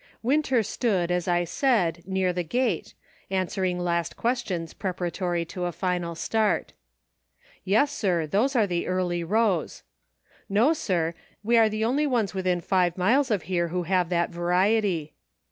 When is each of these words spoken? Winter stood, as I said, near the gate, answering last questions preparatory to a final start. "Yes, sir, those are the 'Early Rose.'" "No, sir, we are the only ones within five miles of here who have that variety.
Winter 0.23 0.63
stood, 0.63 1.11
as 1.11 1.27
I 1.27 1.43
said, 1.43 2.01
near 2.07 2.33
the 2.33 2.41
gate, 2.43 2.95
answering 3.29 3.77
last 3.79 4.17
questions 4.17 4.73
preparatory 4.73 5.45
to 5.45 5.65
a 5.65 5.71
final 5.71 6.15
start. 6.15 6.73
"Yes, 7.63 7.91
sir, 7.91 8.25
those 8.25 8.55
are 8.55 8.65
the 8.65 8.87
'Early 8.87 9.23
Rose.'" 9.23 9.83
"No, 10.49 10.73
sir, 10.73 11.13
we 11.43 11.55
are 11.55 11.69
the 11.69 11.85
only 11.85 12.07
ones 12.07 12.33
within 12.33 12.61
five 12.61 12.97
miles 12.97 13.29
of 13.29 13.43
here 13.43 13.67
who 13.67 13.83
have 13.83 14.09
that 14.09 14.31
variety. 14.31 15.13